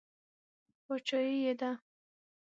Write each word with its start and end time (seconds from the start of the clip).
باچایي 0.85 1.35
یې 1.43 1.53
ده. 1.59 1.71